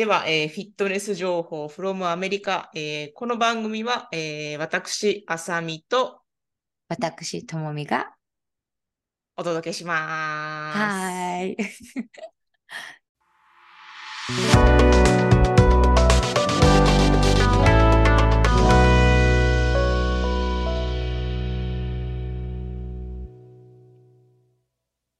[0.00, 2.70] では、えーフィットネス情報 from アメリカ。
[2.74, 6.22] えーこの番組は、えー私、あさみと
[6.88, 8.14] 私、ともみが。
[9.36, 10.78] お届けします。
[10.78, 11.56] はーい。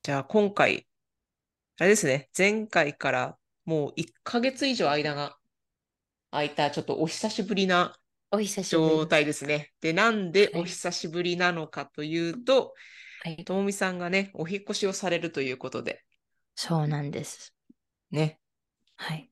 [0.02, 0.86] じゃあ、今回、
[1.78, 3.39] あれですね、前回から
[3.70, 5.36] もう1ヶ月以上間が
[6.32, 7.96] 空いた、ちょっとお久しぶりな
[8.68, 9.70] 状態ですね。
[9.80, 12.74] で、なんではいお久しぶりなのかというと、
[13.22, 13.44] はい。
[13.44, 16.02] ともみさんがね、お引っ越しをされるということで、
[16.56, 17.54] そうなんです。
[18.10, 18.40] ね。
[18.96, 19.30] はい。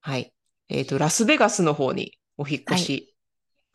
[0.00, 0.34] はい。
[0.68, 3.15] えっと、ラスベガスの方にお引っ越し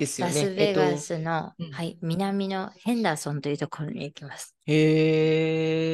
[0.02, 0.41] ですよラね。
[0.41, 4.55] スベガえっスの、うんはい、南のヘンダーソンというところに行きます。
[4.66, 5.91] と、へ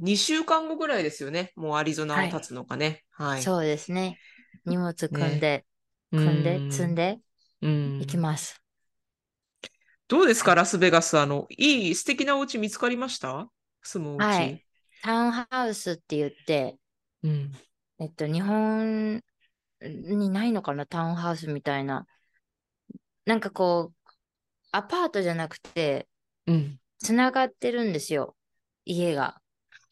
[0.00, 1.52] ー、2週間後ぐらいですよね。
[1.56, 3.04] もうアリゾナをはい立つのかね。
[3.12, 3.42] はい。
[3.42, 4.18] そうですね。
[4.64, 5.66] 荷物組んで、
[6.12, 7.20] う組んで、ん積んで
[7.62, 8.62] うん行きます。
[10.08, 11.18] どうですか、ラスベガス。
[11.18, 13.50] あの、いい素敵なお家見つかりました？
[13.82, 14.26] 住むお家。
[14.26, 14.64] はい。
[15.02, 16.78] タウンハウスって言って、
[17.22, 17.52] うん。
[17.98, 19.22] えっと、日本
[19.82, 22.06] にないのかな、タウンハウスみたいな。
[23.28, 24.08] なんかこう、
[24.72, 26.08] アパートじゃなくて、
[26.46, 26.78] うん。
[26.98, 28.36] つながってるんですよ。
[28.86, 29.42] 家が。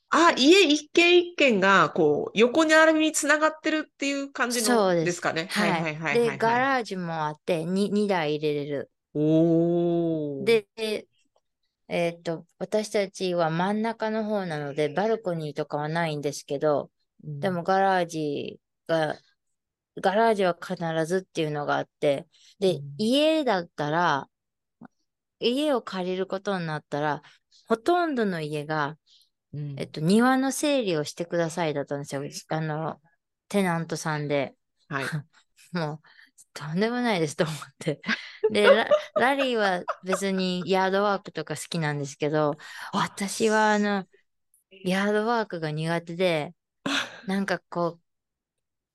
[0.09, 5.49] あ、家一軒一軒が、こう、横に並びにつながってるっていう感じのですかね。
[5.53, 5.71] はい。
[5.71, 6.39] はいはいはいはいはで、い。
[6.39, 8.91] ガラージもあって、2, 2台入れれる。
[9.15, 10.45] おー。
[10.45, 10.67] で、
[11.89, 16.91] えっと、私たちは真ん中の方なので、バルコニーとかはないんですけど、
[17.25, 19.17] うんでもガラージが、
[20.01, 22.27] ガラージは必ずっていうのがあって、
[22.59, 24.29] でうん、家だったら、
[25.41, 27.23] 家を借りることになったら、
[27.67, 28.97] ほとんどの家が、
[29.53, 32.23] うんえっと、庭の整理をしてくださいだったんですよ。
[32.49, 33.01] あの、
[33.49, 34.55] テナントさんで。
[34.89, 35.05] はい。
[35.73, 36.01] もう、
[36.53, 38.01] とんでもないですと思って。
[38.51, 42.57] で、ララリーは別にヤードワークとか好きなんですけど、
[42.93, 44.07] あ私はあの、
[44.85, 46.55] ヤードワークが苦手で、
[47.27, 48.01] なんかこう、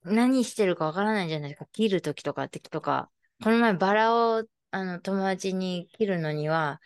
[0.04, 1.66] 何してるかわからないじゃないですか。
[1.72, 3.10] 切るときとかってとか。
[3.42, 6.80] この前バラをあの友達に切るのには、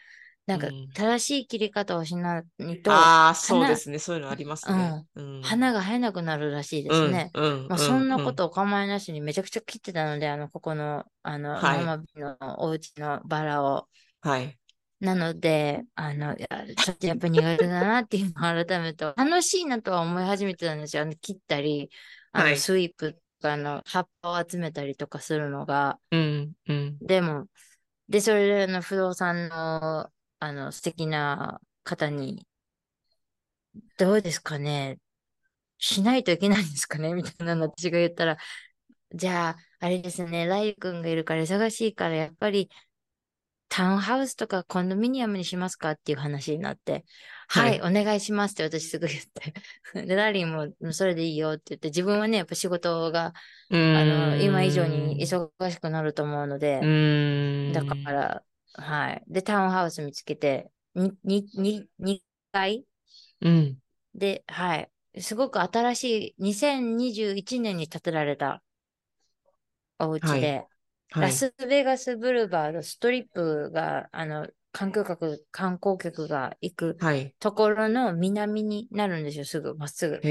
[0.47, 3.99] なんかうん正しい切り方をしないと、ああ、そう花ですね。
[3.99, 5.07] そういうのありますね。
[5.17, 7.31] うん花が生えなくなるらしいですね。
[7.35, 13.89] うんうんまあ、そんなこうとお構いなしにめちゃくちゃ切ってたので、あの、ここの、あの、はいママビのお家のバラを。
[14.21, 14.59] はい。
[15.01, 21.03] なので、あの、ちょっとやっぱ苦手だなっていうのを改めて、楽しいなとは思い始めてたんですよ。
[21.03, 21.91] あの切ったり、
[22.37, 22.57] あの、はい。
[22.57, 25.99] スイープとかあの、葉っぱを集めたりとかするのが。
[26.11, 26.99] うんうん。
[27.01, 27.49] でも、
[28.09, 30.11] で、それの不動産の、
[30.41, 32.47] あの、素敵な方に、
[33.99, 34.99] どうですかね。
[35.79, 37.13] しないといけないんですかね？
[37.15, 38.39] みたいなの私が言ったら、
[39.15, 42.71] じゃあ、あれですね、ライ君がいるから忙しいから、やっぱり
[43.69, 47.05] タウンハウスとかコンドミニアムにしますかっていう話になって、
[47.49, 49.55] ははいい、お願いしますって私すぐ言って。
[50.07, 53.33] で、ラリーもうんそれでいいよって言って、自分はね、やっぱ仕事が、
[53.71, 54.39] うあの、ん。
[54.39, 57.73] 今以上に忙しくなると思うので、うん。
[57.73, 58.45] だから、
[58.75, 59.25] はい。
[59.29, 62.87] で、タウンハウス見つけて、に、に、に、2階
[63.41, 63.81] うん。
[64.15, 64.91] で、はい。
[65.23, 66.05] すごく新し
[66.39, 68.63] い、2021年に建てられた
[69.99, 70.76] お家で、はい。
[71.19, 77.35] ラスベガスブルバード、ストリップが、あの、観光客、観光客が行くはい。
[77.39, 80.27] ところの南になるんですよ、すぐ、まっすぐ。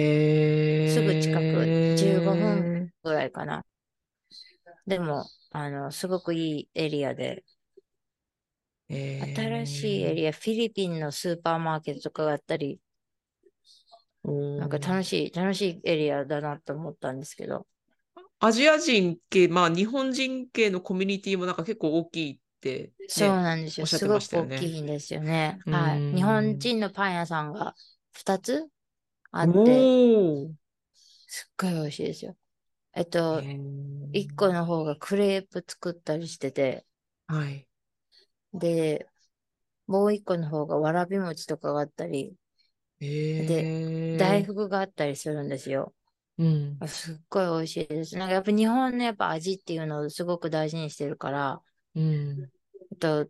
[0.85, 3.65] すぐ近く15分ぐらいかな。
[4.87, 7.43] でも、あの、すごくいいエリアで、
[9.35, 12.79] 新しいエリア、フィリピンのスーパーマーケットとかがあったり、
[14.57, 17.67] なんか楽しい、楽しいエリアだなと思ったんですけど。
[18.47, 23.83] アジア人系、まあ日本人系のコミュニティもなんか結構大きいって、ね、そうなんですよ。
[23.83, 25.59] おっしゃってすごく大きいんですよね。
[25.65, 26.05] うはい。
[26.11, 27.75] ん日本人のパン屋さんが
[28.13, 28.67] 2つ
[29.31, 29.91] あって、
[31.27, 32.35] すっごい美味しいですよ。
[32.93, 36.85] えっと、へー1個の方がクレープ作ったりしてて、
[37.27, 37.67] はい。
[38.53, 39.07] で、
[39.87, 42.35] もう1個の方がわらび餅とかがあったり、
[42.99, 43.65] へー
[44.15, 45.93] 大福があったりするんですよ。
[46.37, 46.79] うん。
[46.87, 48.17] すっごい美味しいです。
[48.17, 51.61] なんかやっぱ日本のやっぱ味っていうのをすごく大事にしてるから、
[51.95, 52.51] うん。
[52.91, 53.29] えっと、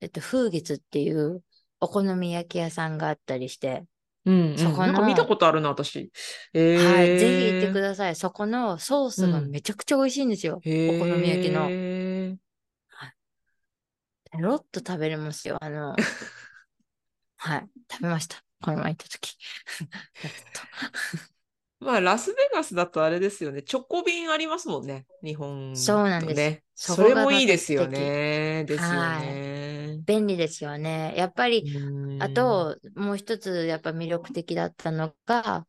[0.00, 1.42] えっと、風月っていう
[1.80, 3.86] お好み焼き屋さんがあったりして、
[4.24, 4.58] うん、うん。
[4.58, 6.12] そこのなんか見たことあるな、私。
[6.54, 8.16] はい、ぜひ行ってくだださい。
[8.16, 10.60] そこのソースがうんめちゃくちゃ美味しいんですよ。
[10.64, 11.68] へお好み焼きの。
[11.68, 12.36] ー
[14.32, 15.58] ペロッと食べれますよ。
[15.60, 15.94] あの、
[17.36, 18.42] はい、食べました。
[18.62, 19.36] この前行った時。
[20.24, 20.60] やっと
[21.82, 23.62] まあ、ラスベガスだとあれですよね。
[23.70, 25.06] 直行便ありますもんね。
[25.22, 26.62] 日本そうなんです。
[26.74, 27.86] そそれもいいですよ。
[27.88, 28.64] ね。
[28.66, 29.26] ですよはい。
[29.26, 30.02] ね。
[30.06, 31.14] 便利ですよね。
[31.16, 31.64] やっぱうり、
[32.20, 32.28] あ。
[32.28, 35.66] と、もう一つやっぱ魅力的だったのが、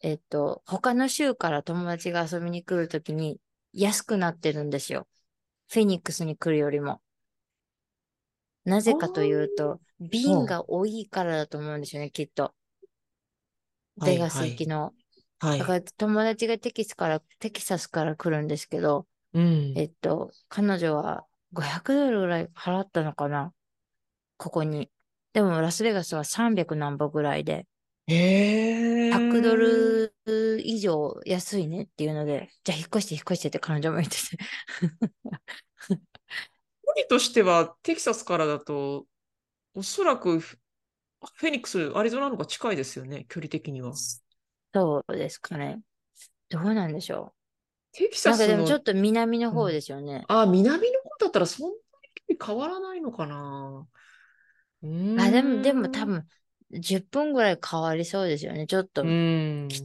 [0.00, 3.40] えっと、他の州から友達が遊びに来るときに
[3.72, 5.06] 安くなってるんですよ。
[5.70, 7.00] フェニックスに来るよりも。
[8.64, 12.54] なあぜかというと、ー便が多いからだと思うんですよね、きっと。
[13.98, 14.50] はいベガスはい。
[14.50, 14.92] 行きの。
[15.42, 15.58] はい。
[15.58, 19.74] だから友達がテキスから、テキサスから来るんですけど、うん。
[19.76, 23.52] えっと、彼女は500ドルぐらい払ったのかな？
[24.36, 24.88] ここに。
[25.32, 27.66] でもラスベガスは300何歩ぐらいで、
[28.06, 29.56] へ100ドー。
[29.56, 30.14] ル
[30.64, 34.36] 以上安いねっていうので、じゃあ引っ越して引っ越してって彼女も言ってて。
[36.84, 39.06] 距離としては、テキサスからだと、
[39.74, 40.58] おそらくフ
[41.36, 43.26] フェニックス、アリゾナの方が近いですよね。
[43.28, 43.94] 距離的には。
[44.74, 45.82] そうですかね。
[46.48, 47.34] どうなんでしょ
[47.92, 48.28] テキう。
[48.28, 50.24] なんかでもちょっと南の方うんですよね。
[50.28, 51.76] あ、南の方だったらそんな
[52.28, 53.88] に変わらないのかな。
[54.82, 55.90] うあ、でも、でもーん。
[55.90, 56.26] 多分
[56.70, 58.66] 10分ぐらい変わりそうですよね。
[58.66, 59.10] ちょっうとー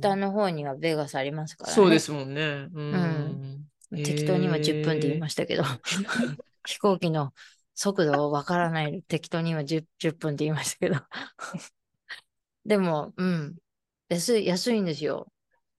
[0.06, 0.14] ん。
[0.14, 1.82] 北の方にはベガスありますからね。
[1.82, 2.42] そうですもんね。
[2.42, 3.44] ううん。
[3.92, 4.04] ーん。
[4.04, 5.64] 適当に今10分って言いへましたけど、
[6.66, 7.34] 飛行機の
[7.76, 10.96] 速度をわからないで適当に今 10, 10分って言いましたけど。
[12.66, 13.58] でも、うん。
[14.10, 15.32] 安い、安いんですよ。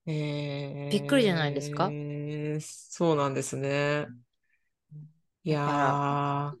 [0.05, 0.11] え。
[0.89, 1.95] びっくりじゃないですか？
[2.53, 4.07] えー、そうなんですね。
[5.43, 6.59] いやー、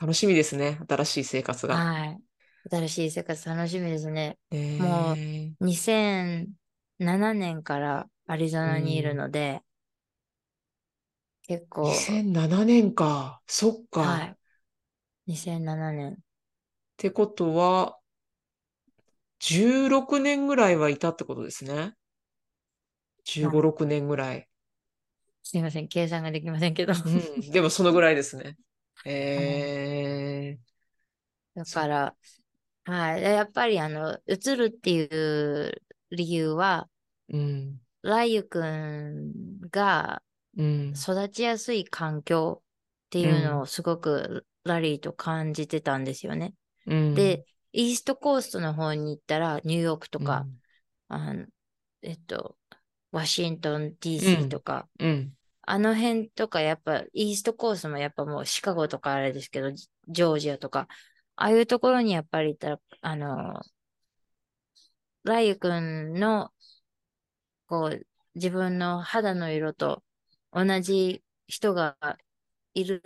[0.00, 0.78] 楽しみですね。
[0.88, 1.84] 新しい生活が。
[1.84, 2.22] はい。
[2.70, 4.38] 新しい生活楽しみですね。
[4.50, 9.14] えもー、う2007年からアリゾうナにいるん。
[9.14, 9.62] ので、
[11.42, 13.42] 結構、2007年か。
[13.46, 14.16] そっか。
[14.16, 14.36] っはい。
[15.26, 16.24] 2007年。
[16.96, 17.98] てことは、
[19.38, 21.96] 16年ぐらいはいたってことですね。
[23.24, 23.62] 15、はい。
[23.62, 24.48] 6年ぐらい。
[25.42, 25.88] すいません。
[25.88, 26.92] 計算ができませんけど。
[27.04, 27.08] う
[27.48, 27.50] ん。
[27.50, 28.56] でもそのぐらいですね。
[29.34, 30.74] はいえー、
[31.54, 32.16] だから、
[32.84, 33.22] はい。
[33.22, 36.90] やっぱりあの、移るっていう理由は、
[37.28, 37.80] うん。
[38.02, 40.22] ライユくんが
[40.56, 41.04] うん。
[41.08, 42.62] 育ちやすい環境
[43.06, 43.62] ってういうのん。
[43.62, 46.54] をすごくラリーと感じてたんですよね。
[46.86, 47.38] うん。
[47.38, 50.60] で、イーストコーストの方に行ったら、ニューヨークとか、うん。
[51.08, 51.46] あの、
[52.02, 52.56] えっと、
[53.12, 54.48] ワシントンう DC ん。
[54.48, 55.36] とか、うん。
[55.62, 60.88] あの辺とか、やっぱ、イーストコーストもやっぱもうシカゴとかあれですけど、ジジョージアとか、
[61.36, 63.60] ああいうところにやっぱり行ったら、あの、
[65.24, 66.52] ライユくんの、
[67.66, 70.02] こう、自分の肌の色と
[70.52, 71.96] 同じ人が
[72.74, 73.02] いる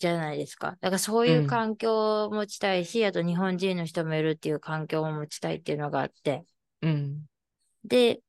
[0.00, 0.72] じゃないですか。
[0.80, 1.46] だからそういううん。
[1.46, 6.44] 環境を持ちたいし、あと日本人の人もいるっていう環境を持ちたいっていうのがあって。
[6.82, 7.26] うん。
[7.84, 8.22] で、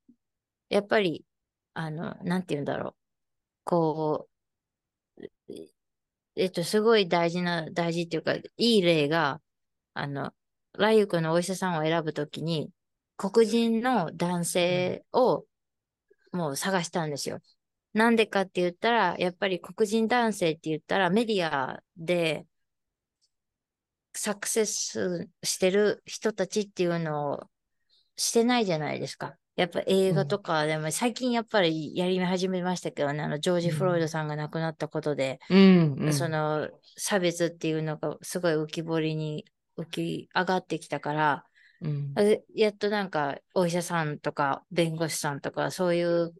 [0.69, 1.25] やっぱり、
[1.73, 2.95] あの、なんて言うんだろう。
[3.65, 4.29] こ
[5.49, 5.53] う、
[6.35, 9.41] えっと、すごい大事な、大事っていうか、いい例が、
[9.93, 10.33] あの、
[10.73, 12.71] ライユ君のお医者さんを選ぶときに、
[13.17, 14.99] 黒人の男うん。
[14.99, 15.45] 性を
[16.33, 17.39] もう探したんですよ。
[17.93, 22.45] なんでかって言ったら、やっぱり黒人男性って言ったらメディアで
[24.13, 27.43] サクセスしてる人たちっていうのを
[28.17, 29.37] してないじゃないですか。
[29.55, 30.43] やっぱ映画とうん。
[30.43, 34.09] かでも最近やっぱりやり始めましたけどね、あのジョージ・うフロイドん。
[34.09, 35.93] さんが亡くなったことで、うん。
[35.93, 36.13] うん。
[36.13, 39.45] その差別っていうのがすごい浮き彫りに
[39.77, 41.45] 浮き上がってきたから、
[41.81, 42.15] うん。
[42.15, 42.23] あ
[42.55, 46.33] やっとなんかお医者さんとか弁護士さんとかそういう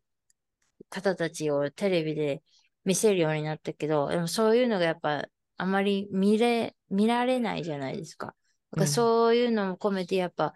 [0.91, 2.43] 方たちをテレビで
[2.85, 5.25] 見せるようになったけど、でもそういうのがやっぱ
[5.57, 8.27] あまり見れ、見られないじゃないですか。
[8.27, 8.35] だか
[8.77, 8.87] らうん。
[8.87, 10.53] そういうのも込めてやっぱ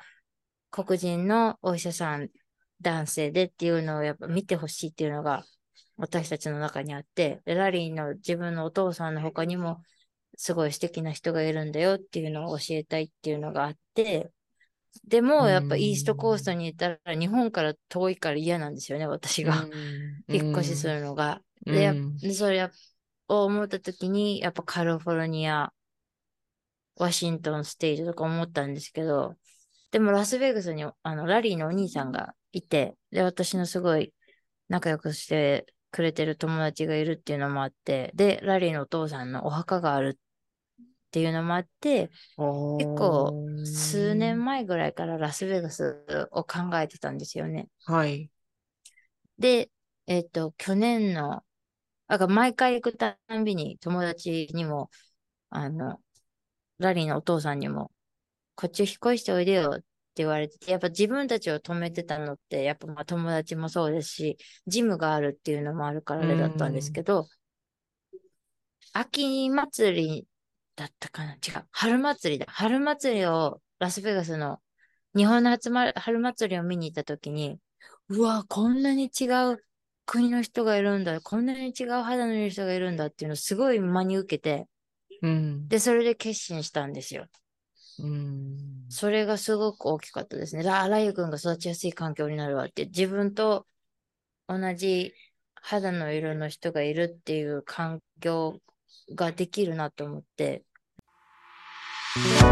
[0.70, 2.30] 黒人のお医者さん
[2.82, 5.44] 男性でっていうのをやっぱ見てほしいっていうのが
[5.98, 9.82] 私たちの中にあって、でラリーの自分のお父さんの他にも
[10.38, 14.32] すごい素敵な人がいるんだよっていうのを教えたいっていうのがあって、
[15.04, 16.56] でうもやっぱイーストコーストん。
[16.56, 19.70] に行ったら日本から遠いから嫌なんですよね、私うが。
[20.32, 20.92] 引っ越しすん。
[20.92, 21.42] るのが。
[21.66, 22.02] うで。
[22.22, 22.72] でそれ
[23.30, 25.74] を思った時に、やっぱカリフォルニア、
[26.98, 29.36] ワシントンステイトとか思ったんですけど、
[29.92, 34.14] でもラスベガスにあのラリーのお兄さんがいて、で、私のすごい
[34.70, 40.20] 仲良くしてくれてる友達がいるっていうのもあって、で、ラリーのお父さんのお墓がある
[41.16, 42.44] っていうのもあって、あ
[42.78, 47.70] 結構数ー年前ぐらいからラスベガスを考えてたんですよね。
[47.86, 48.30] はい。
[49.40, 49.72] で、
[50.08, 51.44] えっと、去年の、
[52.08, 54.90] だから毎回行くたんびに友達にも、
[55.50, 56.02] あの、
[56.80, 57.92] ラリーのお父さんにも、
[58.56, 59.86] こっち引っ越しておいでよっ
[60.18, 67.30] 言われてて、やっぱ自分たちを止めてたのって、やっぱまあ友達もそうですし、ジムがあるっていうのもあるからあれだったんですけど、
[68.94, 70.28] 秋祭り
[70.76, 71.34] だったかな？
[71.34, 71.66] 違う。
[71.72, 72.46] 春祭りだ。
[72.50, 74.60] 春祭りをラスベガスの
[75.16, 77.58] 日本の初ま春祭りを見に行った時に、
[78.10, 79.64] うわ、こんなに違う
[80.06, 81.22] 国の人がいるんだ。
[81.22, 84.68] こんなに違う肌の色の人がいるんだっていうのをすごい真に受けて、
[85.22, 85.68] うん。
[85.68, 87.26] で、それで決心したんですよ。
[88.00, 88.58] うん。
[88.90, 90.70] それがすごく大きかったですね。
[90.70, 93.66] あらゆくんが育ちやすい環境になるわって、自分と
[94.48, 95.14] 同じ
[95.56, 98.60] 肌の色の人がいるっていう環境
[99.14, 100.64] ができるなと思って。「